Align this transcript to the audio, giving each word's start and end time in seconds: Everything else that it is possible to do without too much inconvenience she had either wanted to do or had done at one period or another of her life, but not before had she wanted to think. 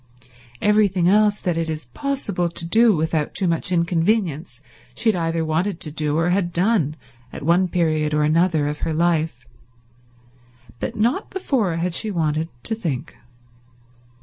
Everything 0.63 1.07
else 1.07 1.39
that 1.39 1.59
it 1.59 1.69
is 1.69 1.85
possible 1.93 2.49
to 2.49 2.65
do 2.65 2.95
without 2.95 3.35
too 3.35 3.47
much 3.47 3.71
inconvenience 3.71 4.59
she 4.95 5.09
had 5.11 5.15
either 5.15 5.45
wanted 5.45 5.79
to 5.79 5.91
do 5.91 6.17
or 6.17 6.31
had 6.31 6.51
done 6.51 6.95
at 7.31 7.43
one 7.43 7.67
period 7.67 8.11
or 8.11 8.23
another 8.23 8.67
of 8.67 8.79
her 8.79 8.95
life, 8.95 9.45
but 10.79 10.95
not 10.95 11.29
before 11.29 11.75
had 11.75 11.93
she 11.93 12.09
wanted 12.09 12.49
to 12.63 12.73
think. 12.73 13.15